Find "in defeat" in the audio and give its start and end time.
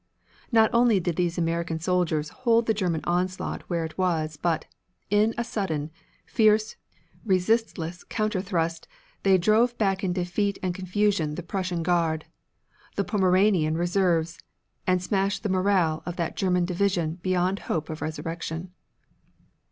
10.03-10.57